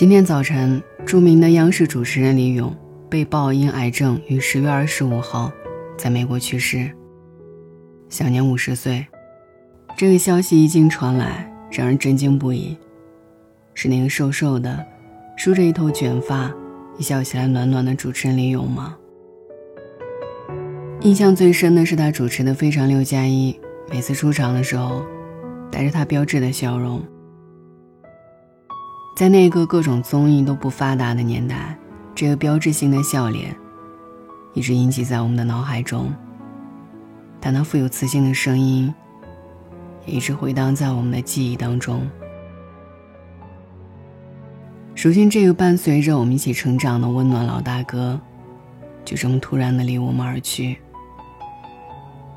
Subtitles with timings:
[0.00, 2.74] 今天早晨，著名的央视主持人李咏
[3.10, 5.52] 被曝因癌症于十月二十五号
[5.94, 6.90] 在美国去世，
[8.08, 9.06] 享年五十岁。
[9.98, 12.74] 这个消息一经传来，让人震惊不已。
[13.74, 14.82] 是那个瘦瘦的、
[15.36, 16.50] 梳着一头卷发、
[16.96, 18.96] 一笑起来暖暖的主持人李咏吗？
[21.02, 23.52] 印象最深的是他主持的《非常六加一》，
[23.92, 25.04] 每次出场的时候，
[25.70, 27.02] 带着他标志的笑容。
[29.20, 31.76] 在那个各种综艺都不发达的年代，
[32.14, 33.54] 这个标志性的笑脸
[34.54, 36.10] 一直印记在我们的脑海中。
[37.38, 38.90] 他那富有磁性的声音
[40.06, 42.08] 也一直回荡在我们的记忆当中。
[44.96, 48.18] 如今，这个伴随着我们一起成长的温暖老大哥，
[49.04, 50.78] 就这么突然的离我们而去，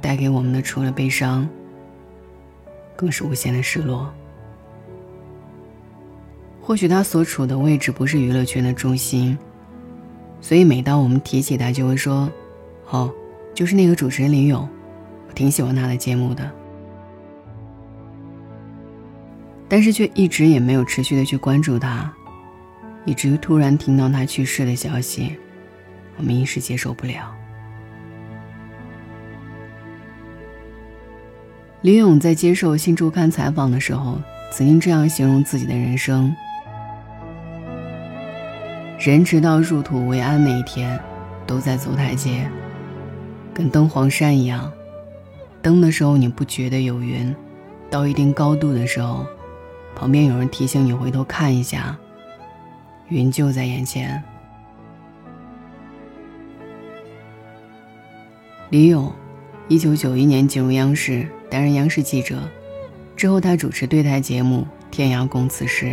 [0.00, 1.48] 带给我们的除了悲伤，
[2.96, 4.12] 更是无限的失落。
[6.66, 9.36] 或许他所处的位置不是娱乐圈的中心，
[10.40, 12.32] 所以每当我们提起他，就会说
[12.88, 13.12] ：“哦，
[13.52, 14.66] 就是那个主持人李咏，
[15.28, 16.50] 我挺喜欢他的节目的。”
[19.68, 22.10] 但是却一直也没有持续的去关注他，
[23.04, 25.36] 以至于突然听到他去世的消息，
[26.16, 27.30] 我们一时接受不了。
[31.82, 34.18] 李咏在接受《新周刊》采访的时候，
[34.50, 36.34] 曾经这样形容自己的人生。
[39.04, 40.98] 人直到入土为安那一天，
[41.46, 42.50] 都在走台阶，
[43.52, 44.72] 跟登黄山一样。
[45.60, 47.36] 登的时候你不觉得有云，
[47.90, 49.26] 到一定高度的时候，
[49.94, 51.94] 旁边有人提醒你回头看一下，
[53.10, 54.22] 云就在眼前。
[58.70, 59.12] 李咏，
[59.68, 62.38] 一九九一年进入央视，担任央视记者，
[63.14, 65.84] 之后他主持对台节目《天涯共此时》。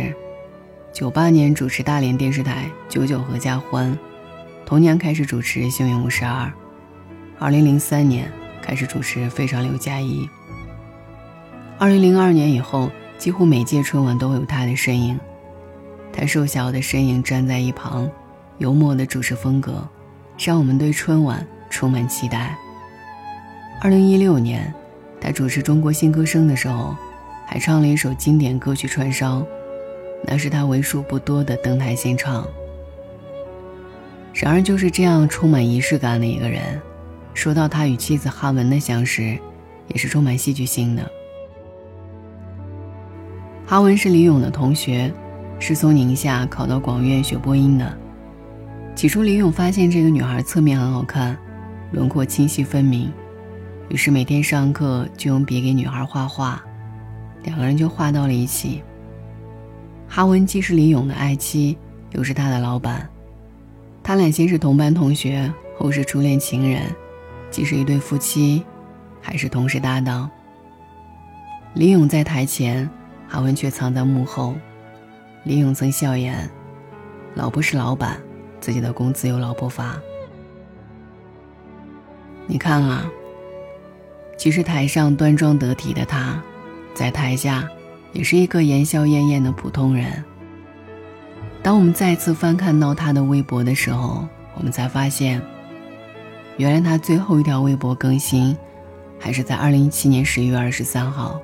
[0.92, 3.90] 九八年主持大连电视台《九九合家欢》，
[4.66, 6.44] 同年开始主持《幸运五十二》，
[7.38, 8.30] 二零零三年
[8.60, 10.26] 开始主持《非常六加一》。
[11.78, 15.18] 二零零二年以后，几乎每届春晚都会有他的身影。
[16.12, 18.06] 他瘦小的身影站在一旁，
[18.58, 19.88] 幽默的主持风格，
[20.38, 22.54] 让我们对春晚充满期待。
[23.80, 24.70] 二零一六年，
[25.18, 26.94] 他主持《中国新歌声》的时候，
[27.46, 29.40] 还唱了一首经典歌曲《串烧》。
[30.24, 32.46] 那是他为数不多的登台献唱。
[34.34, 36.80] 然而，就是这样充满仪式感的一个人，
[37.34, 39.38] 说到他与妻子哈文的相识，
[39.88, 41.10] 也是充满戏剧性的。
[43.66, 45.12] 哈文是李咏的同学，
[45.58, 47.98] 是从宁夏考到广院学播音的。
[48.94, 51.36] 起初，李咏发现这个女孩侧面很好看，
[51.92, 53.12] 轮廓清晰分明，
[53.88, 56.62] 于是每天上课就用笔给女孩画画，
[57.44, 58.82] 两个人就画到了一起。
[60.14, 61.78] 哈文既是李咏的爱妻，
[62.10, 63.08] 又是他的老板。
[64.02, 66.82] 他俩先是同班同学，后是初恋情人，
[67.50, 68.62] 既是一对夫妻，
[69.22, 70.30] 还是同事搭档。
[71.72, 72.86] 李咏在台前，
[73.26, 74.54] 哈文却藏在幕后。
[75.44, 76.46] 李咏曾笑言
[77.34, 78.20] ：“老婆是老板，
[78.60, 79.98] 自己的工资由老婆发。”
[82.46, 83.10] 你看啊，
[84.36, 86.38] 其实台上端庄得体的他，
[86.92, 87.66] 在台下。
[88.12, 90.22] 也是一个言笑晏晏的普通人。
[91.62, 95.40] 当我们再次翻看到他的微博的时候，我们才发现，
[96.56, 98.56] 原来他最后一条微博更新，
[99.18, 101.40] 还是在二零一七年十一月二十三号。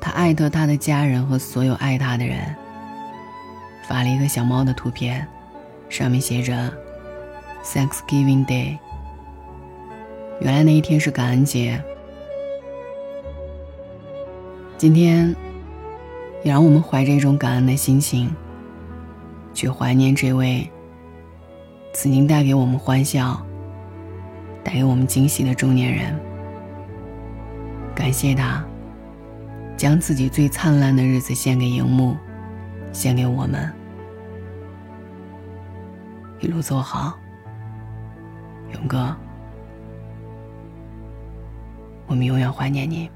[0.00, 2.38] 他艾特他的家人和所有爱他的人，
[3.86, 5.26] 发了一个小猫的图片，
[5.88, 6.72] 上面写着
[7.62, 8.78] “Thanksgiving Day”。
[10.40, 11.80] 原来那一天是感恩节。
[14.76, 15.36] 今天。
[16.42, 18.34] 也让我们怀着一种感恩的心情，
[19.54, 20.68] 去怀念这位
[21.92, 23.40] 曾经带给我们欢笑、
[24.64, 26.18] 带给我们惊喜的中年人。
[27.94, 28.64] 感谢他，
[29.76, 32.16] 将自己最灿烂的日子献给荧幕，
[32.92, 33.70] 献给我们。
[36.40, 37.16] 一路走好，
[38.72, 39.14] 勇哥，
[42.08, 43.08] 我们永远怀念你。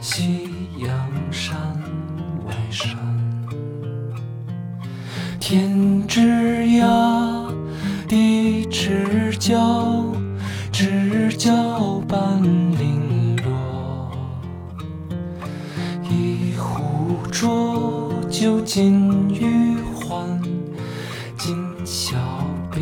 [0.00, 0.48] 夕
[0.78, 0.90] 阳
[1.30, 1.58] 山
[2.46, 2.96] 外山
[5.38, 6.20] 天之
[6.80, 7.52] 涯
[8.08, 10.14] 地之角
[10.72, 12.42] 知交半
[12.78, 14.10] 零落
[16.10, 20.40] 一壶浊酒尽余欢
[21.36, 21.54] 今
[21.84, 22.16] 宵
[22.72, 22.80] 别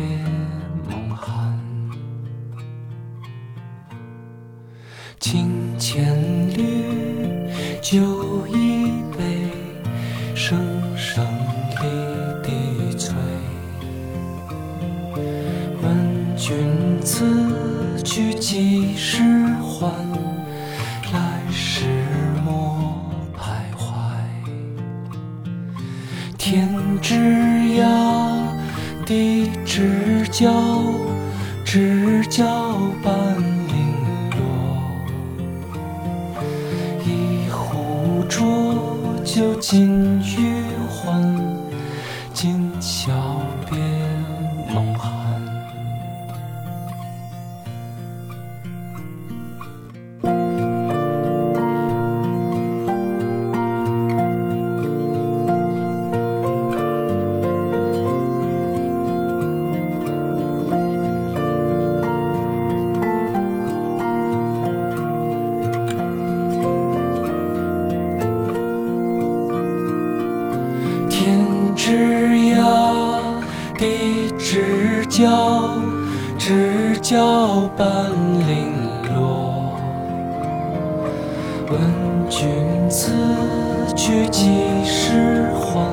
[0.89, 1.59] 梦寒
[5.19, 6.15] 清浅
[6.55, 7.08] 绿。
[7.91, 9.49] 酒一杯，
[10.35, 10.59] 声
[10.95, 11.25] 声
[11.81, 11.87] 离
[12.43, 13.15] 滴催。
[15.81, 17.25] 问君此
[18.03, 19.23] 去几时
[19.63, 19.91] 还？
[21.11, 21.85] 来时
[22.45, 22.93] 莫
[23.35, 23.81] 徘徊。
[26.37, 26.69] 天
[27.01, 27.87] 之涯，
[29.03, 30.53] 地之角，
[31.65, 32.77] 知交
[39.29, 40.19] 浊酒尽
[75.19, 75.73] 角，
[76.37, 78.09] 知交半
[78.47, 78.71] 零
[79.13, 79.77] 落。
[81.69, 81.77] 问
[82.29, 82.47] 君
[82.89, 83.11] 此
[83.97, 84.47] 去几
[84.85, 85.83] 时还